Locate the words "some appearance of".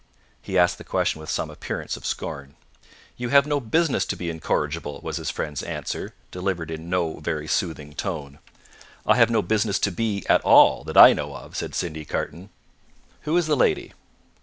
1.29-2.07